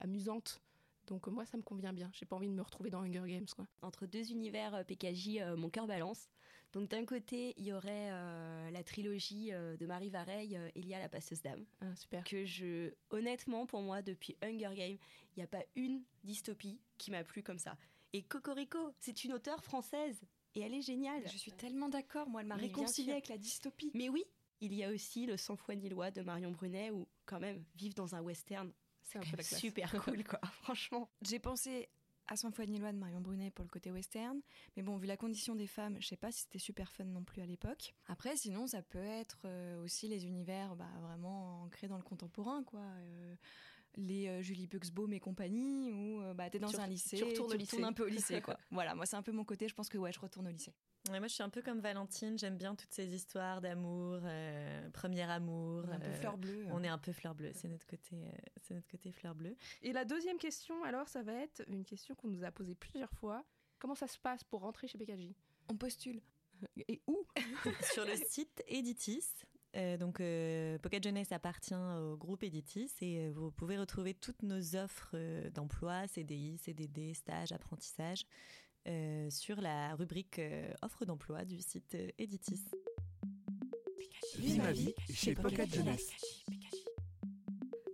amusantes. 0.00 0.60
Donc 1.06 1.26
moi, 1.26 1.44
ça 1.44 1.56
me 1.56 1.62
convient 1.62 1.92
bien. 1.92 2.10
J'ai 2.12 2.26
pas 2.26 2.36
envie 2.36 2.48
de 2.48 2.54
me 2.54 2.62
retrouver 2.62 2.90
dans 2.90 3.02
Hunger 3.02 3.24
Games, 3.26 3.46
quoi. 3.54 3.66
Entre 3.82 4.06
deux 4.06 4.30
univers 4.30 4.74
euh, 4.74 4.84
PKJ, 4.84 5.38
euh, 5.38 5.56
mon 5.56 5.68
cœur 5.68 5.86
balance. 5.86 6.28
Donc 6.72 6.88
d'un 6.88 7.04
côté, 7.04 7.52
il 7.58 7.64
y 7.64 7.72
aurait 7.72 8.10
euh, 8.10 8.70
la 8.70 8.82
trilogie 8.82 9.52
euh, 9.52 9.76
de 9.76 9.84
Marie 9.86 10.08
Vareille, 10.08 10.56
euh, 10.56 10.70
Elia 10.74 10.98
la 10.98 11.08
passeuse 11.08 11.42
d'âme. 11.42 11.64
Ah, 11.80 11.94
super. 11.94 12.24
que 12.24 12.46
je, 12.46 12.92
honnêtement, 13.10 13.66
pour 13.66 13.82
moi, 13.82 14.00
depuis 14.00 14.36
Hunger 14.42 14.74
Games, 14.74 14.96
il 14.96 15.38
n'y 15.38 15.42
a 15.42 15.46
pas 15.46 15.64
une 15.76 16.02
dystopie 16.24 16.80
qui 16.96 17.10
m'a 17.10 17.24
plu 17.24 17.42
comme 17.42 17.58
ça. 17.58 17.76
Et 18.14 18.22
Cocorico, 18.22 18.78
c'est 18.98 19.24
une 19.24 19.32
auteure 19.34 19.62
française 19.62 20.22
et 20.54 20.60
elle 20.60 20.74
est 20.74 20.82
géniale. 20.82 21.22
Je 21.30 21.36
suis 21.36 21.52
tellement 21.52 21.88
d'accord, 21.88 22.28
moi, 22.28 22.40
elle 22.40 22.46
m'a 22.46 22.56
réconciliée 22.56 23.12
avec 23.12 23.28
la 23.28 23.38
dystopie. 23.38 23.90
Mais 23.94 24.08
oui, 24.08 24.24
il 24.60 24.72
y 24.72 24.82
a 24.82 24.90
aussi 24.90 25.26
le 25.26 25.36
sang 25.36 25.56
froid 25.56 25.74
nilois 25.74 26.10
de 26.10 26.22
Marion 26.22 26.52
Brunet 26.52 26.90
où, 26.90 27.06
quand 27.26 27.40
même, 27.40 27.64
vivre 27.74 27.94
dans 27.94 28.14
un 28.14 28.22
western, 28.22 28.72
C'est 29.02 29.18
un 29.18 29.22
quand 29.22 29.30
peu 29.30 29.36
même 29.36 29.38
la 29.38 29.44
classe. 29.44 29.60
super 29.60 30.04
cool, 30.04 30.24
quoi. 30.24 30.40
Franchement. 30.62 31.10
J'ai 31.22 31.38
pensé 31.38 31.88
à 32.28 32.36
Sans 32.36 32.52
foi 32.52 32.66
ni 32.66 32.78
loi 32.78 32.92
de 32.92 32.98
Marion 32.98 33.20
Brunet 33.20 33.50
pour 33.50 33.64
le 33.64 33.68
côté 33.68 33.90
western, 33.90 34.40
mais 34.76 34.82
bon, 34.82 34.96
vu 34.96 35.06
la 35.06 35.16
condition 35.16 35.54
des 35.54 35.66
femmes, 35.66 35.96
je 36.00 36.06
sais 36.06 36.16
pas 36.16 36.30
si 36.30 36.42
c'était 36.42 36.58
super 36.58 36.90
fun 36.92 37.04
non 37.04 37.24
plus 37.24 37.42
à 37.42 37.46
l'époque. 37.46 37.94
Après, 38.06 38.36
sinon, 38.36 38.66
ça 38.66 38.80
peut 38.80 39.02
être 39.02 39.40
euh, 39.44 39.82
aussi 39.82 40.08
les 40.08 40.24
univers 40.24 40.76
bah, 40.76 40.88
vraiment 41.00 41.62
ancrés 41.62 41.88
dans 41.88 41.96
le 41.96 42.02
contemporain, 42.02 42.62
quoi. 42.64 42.80
Euh, 42.80 43.34
les 43.96 44.28
euh, 44.28 44.42
Julie 44.42 44.66
Buxbaum 44.66 45.12
et 45.12 45.20
compagnie, 45.20 45.90
où 45.92 46.22
euh, 46.22 46.34
bah, 46.34 46.50
t'es 46.50 46.58
dans 46.58 46.68
Tu 46.68 46.76
un 46.76 46.86
lycée, 46.86 47.16
tu 47.16 47.24
retournes 47.24 47.56
lycée. 47.56 47.82
un 47.82 47.92
peu 47.92 48.04
au 48.04 48.08
lycée, 48.08 48.40
quoi. 48.40 48.56
voilà, 48.70 48.94
moi 48.94 49.06
c'est 49.06 49.16
un 49.16 49.22
peu 49.22 49.32
mon 49.32 49.44
côté, 49.44 49.68
je 49.68 49.74
pense 49.74 49.88
que 49.88 49.98
ouais, 49.98 50.12
je 50.12 50.20
retourne 50.20 50.46
au 50.46 50.50
lycée. 50.50 50.72
Ouais, 51.10 51.18
moi, 51.18 51.26
je 51.26 51.34
suis 51.34 51.42
un 51.42 51.48
peu 51.48 51.62
comme 51.62 51.80
Valentine, 51.80 52.38
j'aime 52.38 52.56
bien 52.56 52.76
toutes 52.76 52.92
ces 52.92 53.12
histoires 53.12 53.60
d'amour, 53.60 54.20
euh, 54.22 54.88
premier 54.90 55.22
amour. 55.22 55.84
On 55.84 55.90
est 55.90 55.94
un 55.94 55.98
peu 55.98 56.10
euh, 56.10 56.14
fleur 56.14 56.38
bleue. 56.38 56.66
On 56.70 56.84
est 56.84 56.88
un 56.88 56.98
peu 56.98 57.12
fleur 57.12 57.34
bleue, 57.34 57.50
c'est 57.54 57.66
notre 57.66 57.86
côté, 57.86 58.14
euh, 58.24 58.30
c'est 58.62 58.74
notre 58.74 58.88
côté 58.88 59.10
fleur 59.10 59.34
bleue. 59.34 59.56
Et 59.82 59.92
la 59.92 60.04
deuxième 60.04 60.38
question, 60.38 60.84
alors, 60.84 61.08
ça 61.08 61.22
va 61.22 61.32
être 61.32 61.64
une 61.66 61.84
question 61.84 62.14
qu'on 62.14 62.28
nous 62.28 62.44
a 62.44 62.52
posée 62.52 62.76
plusieurs 62.76 63.12
fois. 63.14 63.44
Comment 63.80 63.96
ça 63.96 64.06
se 64.06 64.18
passe 64.18 64.44
pour 64.44 64.60
rentrer 64.60 64.86
chez 64.86 64.96
PKJ 64.96 65.32
On 65.68 65.76
postule. 65.76 66.22
Et 66.86 67.02
où? 67.08 67.26
Sur 67.92 68.04
le 68.04 68.14
site 68.28 68.62
Editis. 68.68 69.26
Euh, 69.74 69.96
donc, 69.96 70.20
euh, 70.20 70.78
Pocket 70.78 71.02
Jeunesse 71.02 71.32
appartient 71.32 71.74
au 71.74 72.16
groupe 72.16 72.42
Editis 72.42 72.90
et 73.00 73.20
euh, 73.26 73.32
vous 73.34 73.50
pouvez 73.50 73.78
retrouver 73.78 74.12
toutes 74.12 74.42
nos 74.42 74.76
offres 74.76 75.12
euh, 75.14 75.48
d'emploi, 75.50 76.06
CDI, 76.08 76.58
CDD, 76.58 77.14
stage, 77.14 77.52
apprentissage 77.52 78.26
euh, 78.86 79.30
sur 79.30 79.60
la 79.60 79.94
rubrique 79.94 80.38
euh, 80.38 80.70
offre 80.82 81.04
d'emploi 81.06 81.44
du 81.44 81.60
site 81.62 81.94
euh, 81.94 82.10
Editis. 82.18 82.64
Vie 84.38 84.58
ma 84.58 84.72
vie 84.72 84.92
chez 85.10 85.34
Pocket 85.34 85.72
Jeunesse. 85.74 86.10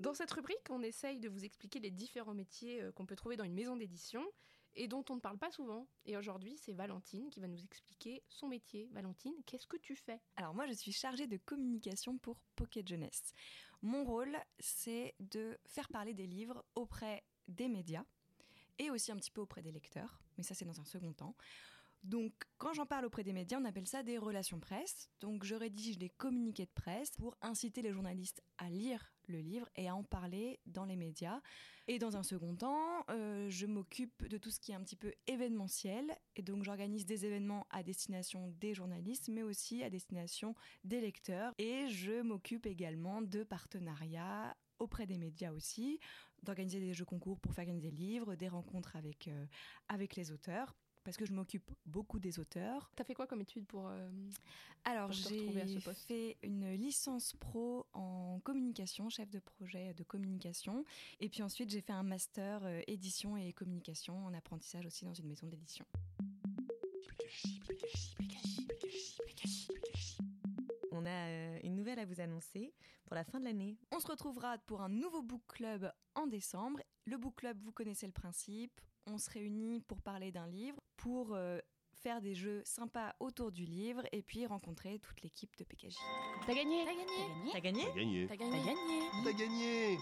Dans 0.01 0.15
cette 0.15 0.31
rubrique, 0.33 0.59
on 0.71 0.83
essaye 0.83 1.21
de 1.21 1.29
vous 1.29 1.45
expliquer 1.45 1.79
les 1.81 1.91
différents 1.91 2.35
métiers 2.35 2.83
euh, 2.83 2.93
qu'on 2.93 3.07
peut 3.07 3.17
trouver 3.17 3.37
dans 3.37 3.45
une 3.45 3.55
maison 3.55 3.77
d'édition 3.77 4.23
et 4.79 4.89
dont 4.89 5.05
on 5.11 5.17
ne 5.17 5.21
parle 5.21 5.39
pas 5.39 5.51
souvent. 5.51 5.87
Et 6.07 6.17
aujourd'hui, 6.17 6.57
c'est 6.57 6.73
Valentine 6.73 7.29
qui 7.31 7.41
va 7.41 7.49
nous 7.49 7.63
expliquer 7.63 8.23
son 8.29 8.49
métier. 8.49 8.89
Valentine, 8.93 9.35
qu'est-ce 9.45 9.67
que 9.67 9.77
tu 9.77 9.97
fais? 9.97 10.21
Alors 10.37 10.55
moi, 10.55 10.67
je 10.67 10.73
suis 10.73 10.93
chargée 10.93 11.27
de 11.27 11.37
communication 11.37 12.17
pour 12.19 12.41
Pocket 12.57 12.87
Jeunesse. 12.87 13.35
Mon 13.83 14.05
rôle, 14.05 14.39
c'est 14.59 15.15
de 15.21 15.59
faire 15.67 15.89
parler 15.89 16.15
des 16.15 16.27
livres 16.27 16.65
auprès 16.75 17.25
des 17.49 17.69
médias 17.69 18.05
et 18.79 18.91
aussi 18.91 19.11
un 19.11 19.17
petit 19.17 19.31
peu 19.31 19.41
auprès 19.41 19.63
des 19.63 19.73
lecteurs, 19.73 20.21
mais 20.37 20.45
ça 20.45 20.55
c'est 20.55 20.65
dans 20.65 20.81
un 20.81 20.85
second 20.85 21.13
temps. 21.13 21.35
Donc 22.05 22.33
quand 22.59 22.73
j'en 22.73 22.87
parle 22.87 23.05
auprès 23.05 23.25
des 23.25 23.33
médias, 23.33 23.59
on 23.61 23.65
appelle 23.65 23.87
ça 23.87 24.03
des 24.03 24.19
relations 24.19 24.61
presse. 24.61 25.11
Donc 25.21 25.45
je 25.45 25.55
rédige 25.55 25.99
des 25.99 26.09
communiqués 26.09 26.67
de 26.67 26.71
presse 26.75 27.11
pour 27.13 27.37
inciter 27.43 27.83
les 27.83 27.93
journalistes 27.93 28.43
à 28.59 28.69
lire 28.71 29.13
le 29.27 29.41
livre 29.41 29.69
et 29.77 29.89
à 29.89 29.95
en 29.95 30.03
parler 30.03 30.61
dans 30.67 30.85
les 30.85 30.97
médias. 30.97 31.41
Et 31.87 31.99
dans 31.99 32.17
un 32.17 32.23
second 32.23 32.55
temps, 32.55 33.05
euh, 33.11 33.49
je 33.49 33.67
m'occupe 33.67 34.27
de 34.27 34.39
tout 34.39 34.51
ce 34.51 34.61
qui 34.61 34.73
est 34.73 34.75
un 34.75 34.83
petit 34.83 34.97
peu 34.97 35.13
événementiel. 35.27 36.17
Et 36.37 36.43
donc 36.43 36.65
j'organise 36.65 37.07
des 37.07 37.25
événements 37.25 37.67
à 37.71 37.83
destination 37.83 38.55
des 38.61 38.75
journalistes, 38.75 39.29
mais 39.29 39.43
aussi 39.43 39.83
à 39.83 39.91
destination 39.91 40.55
des 40.85 41.01
lecteurs. 41.01 41.55
Et 41.59 41.89
je 41.89 42.23
m'occupe 42.23 42.67
également 42.67 43.23
de 43.23 43.43
partenariats 43.43 44.57
auprès 44.79 45.07
des 45.07 45.19
médias 45.19 45.53
aussi, 45.53 45.99
d'organiser 46.43 46.79
des 46.79 46.95
jeux 46.95 47.05
concours 47.05 47.41
pour 47.41 47.53
faire 47.53 47.65
gagner 47.65 47.81
des 47.81 47.91
livres, 47.91 48.37
des 48.37 48.49
rencontres 48.49 48.95
avec, 48.97 49.29
euh, 49.29 49.47
avec 49.89 50.15
les 50.15 50.31
auteurs 50.31 50.77
parce 51.09 51.17
que 51.17 51.25
je 51.25 51.33
m'occupe 51.33 51.71
beaucoup 51.87 52.19
des 52.19 52.39
auteurs. 52.39 52.91
T'as 52.95 53.03
fait 53.03 53.15
quoi 53.15 53.27
comme 53.27 53.41
étude 53.41 53.65
pour 53.65 53.89
euh, 53.89 54.11
Alors 54.85 55.11
j'ai 55.11 55.81
fait 56.07 56.37
une 56.43 56.75
licence 56.75 57.33
pro 57.33 57.87
en 57.95 58.41
communication, 58.45 59.09
chef 59.09 59.31
de 59.31 59.39
projet 59.39 59.95
de 59.95 60.03
communication, 60.03 60.85
et 61.21 61.31
puis 61.31 61.43
ensuite 61.43 61.71
j'ai 61.71 61.81
fait 61.81 61.95
un 61.95 62.03
master 62.03 62.61
euh, 62.63 62.83
édition 62.89 63.39
et 63.39 63.55
communication 63.55 64.23
en 64.27 64.35
apprentissage 64.35 64.85
aussi 64.85 65.07
dans 65.07 65.15
une 65.15 65.29
maison 65.29 65.47
d'édition. 65.47 65.87
On 70.93 71.07
a 71.07 71.09
euh, 71.09 71.59
une 71.65 71.75
nouvelle 71.75 72.01
à 72.01 72.05
vous 72.05 72.21
annoncer 72.21 72.75
pour 73.07 73.15
la 73.15 73.25
fin 73.25 73.41
de 73.41 73.47
l'année. 73.47 73.79
On 73.93 73.99
se 73.99 74.09
retrouvera 74.09 74.59
pour 74.59 74.83
un 74.83 74.91
nouveau 74.91 75.23
book 75.23 75.41
club 75.49 75.91
en 76.15 76.27
décembre. 76.27 76.81
Le 77.09 77.17
book 77.17 77.37
club, 77.37 77.59
vous 77.63 77.73
connaissez 77.73 78.05
le 78.05 78.13
principe. 78.13 78.83
On 79.07 79.17
se 79.17 79.31
réunit 79.31 79.81
pour 79.81 80.03
parler 80.03 80.31
d'un 80.31 80.47
livre, 80.47 80.79
pour 80.99 81.33
euh, 81.33 81.59
faire 81.95 82.21
des 82.21 82.35
jeux 82.35 82.61
sympas 82.67 83.17
autour 83.19 83.51
du 83.51 83.65
livre 83.65 84.03
et 84.13 84.21
puis 84.21 84.45
rencontrer 84.45 84.99
toute 84.99 85.23
l'équipe 85.23 85.57
de 85.57 85.65
PKJ. 85.65 85.97
T'as 86.47 86.55
gagné 86.55 86.85
T'as 86.85 87.61
gagné 87.61 87.85
T'as 87.87 87.97
gagné. 87.97 88.27
T'as 88.29 88.37
gagné. 88.37 88.75
T'as 89.25 89.33
gagné. 89.33 89.99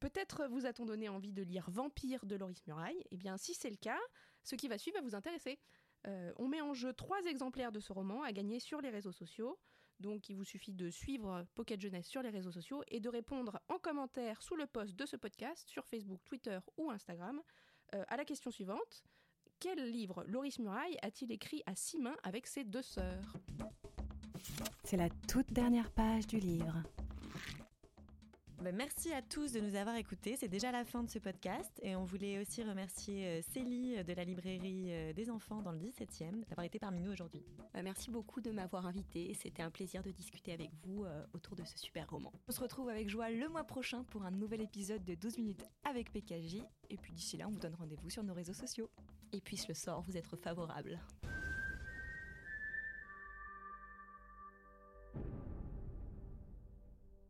Peut-être 0.00 0.48
vous 0.48 0.66
a-t-on 0.66 0.86
donné 0.86 1.08
envie 1.08 1.32
de 1.32 1.42
lire 1.42 1.70
Vampire 1.70 2.26
de 2.26 2.34
Loris 2.34 2.66
Muraille. 2.66 3.04
Eh 3.12 3.16
bien, 3.16 3.36
si 3.36 3.54
c'est 3.54 3.70
le 3.70 3.76
cas, 3.76 4.00
ce 4.42 4.56
qui 4.56 4.66
va 4.66 4.78
suivre 4.78 4.98
va 4.98 5.04
vous 5.04 5.14
intéresser. 5.14 5.60
Euh, 6.08 6.32
on 6.36 6.48
met 6.48 6.62
en 6.62 6.74
jeu 6.74 6.92
trois 6.94 7.22
exemplaires 7.26 7.70
de 7.70 7.78
ce 7.78 7.92
roman 7.92 8.24
à 8.24 8.32
gagner 8.32 8.58
sur 8.58 8.80
les 8.80 8.90
réseaux 8.90 9.12
sociaux. 9.12 9.56
Donc, 10.00 10.28
il 10.28 10.36
vous 10.36 10.44
suffit 10.44 10.72
de 10.72 10.90
suivre 10.90 11.46
Pocket 11.54 11.80
Jeunesse 11.80 12.06
sur 12.06 12.22
les 12.22 12.30
réseaux 12.30 12.52
sociaux 12.52 12.82
et 12.88 13.00
de 13.00 13.08
répondre 13.08 13.60
en 13.68 13.78
commentaire 13.78 14.42
sous 14.42 14.56
le 14.56 14.66
post 14.66 14.96
de 14.96 15.06
ce 15.06 15.16
podcast 15.16 15.68
sur 15.68 15.86
Facebook, 15.86 16.20
Twitter 16.24 16.58
ou 16.76 16.90
Instagram 16.90 17.40
euh, 17.94 18.04
à 18.08 18.16
la 18.16 18.24
question 18.24 18.50
suivante. 18.50 19.04
Quel 19.60 19.78
livre 19.90 20.24
Loris 20.26 20.58
Muraille 20.58 20.96
a-t-il 21.02 21.30
écrit 21.30 21.62
à 21.66 21.76
six 21.76 22.00
mains 22.00 22.16
avec 22.24 22.46
ses 22.46 22.64
deux 22.64 22.82
sœurs? 22.82 23.36
C'est 24.82 24.96
la 24.96 25.08
toute 25.28 25.52
dernière 25.52 25.90
page 25.92 26.26
du 26.26 26.38
livre. 26.38 26.82
Ben, 28.62 28.76
merci 28.76 29.12
à 29.12 29.22
tous 29.22 29.50
de 29.50 29.58
nous 29.58 29.74
avoir 29.74 29.96
écoutés. 29.96 30.36
C'est 30.36 30.46
déjà 30.46 30.70
la 30.70 30.84
fin 30.84 31.02
de 31.02 31.10
ce 31.10 31.18
podcast. 31.18 31.72
Et 31.82 31.96
on 31.96 32.04
voulait 32.04 32.38
aussi 32.38 32.62
remercier 32.62 33.26
euh, 33.26 33.42
Célie 33.52 33.96
euh, 33.96 34.04
de 34.04 34.12
la 34.12 34.22
librairie 34.22 34.92
euh, 34.92 35.12
des 35.12 35.30
enfants 35.30 35.62
dans 35.62 35.72
le 35.72 35.80
17e 35.80 36.44
d'avoir 36.48 36.64
été 36.64 36.78
parmi 36.78 37.00
nous 37.00 37.10
aujourd'hui. 37.10 37.42
Bah, 37.74 37.82
merci 37.82 38.12
beaucoup 38.12 38.40
de 38.40 38.52
m'avoir 38.52 38.86
invité. 38.86 39.34
C'était 39.34 39.64
un 39.64 39.70
plaisir 39.70 40.04
de 40.04 40.12
discuter 40.12 40.52
avec 40.52 40.70
vous 40.84 41.04
autour 41.34 41.56
de 41.56 41.64
ce 41.64 41.76
super 41.76 42.08
roman. 42.08 42.32
On 42.46 42.52
se 42.52 42.60
retrouve 42.60 42.88
avec 42.88 43.08
joie 43.08 43.30
le 43.30 43.48
mois 43.48 43.64
prochain 43.64 44.04
pour 44.04 44.24
un 44.24 44.30
nouvel 44.30 44.60
épisode 44.60 45.04
de 45.04 45.16
12 45.16 45.38
minutes 45.38 45.64
avec 45.84 46.12
PKJ. 46.12 46.58
Et 46.88 46.96
puis 46.98 47.12
d'ici 47.12 47.36
là, 47.36 47.48
on 47.48 47.50
vous 47.50 47.58
donne 47.58 47.74
rendez-vous 47.74 48.10
sur 48.10 48.22
nos 48.22 48.34
réseaux 48.34 48.54
sociaux. 48.54 48.88
Et 49.32 49.40
puisse 49.40 49.66
le 49.66 49.74
sort 49.74 50.02
vous 50.02 50.16
être 50.16 50.36
favorable. 50.36 51.00